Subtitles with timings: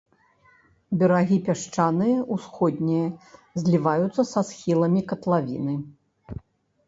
[1.01, 3.07] Берагі пясчаныя, усходнія
[3.63, 5.75] зліваюцца са схіламі катлавіны.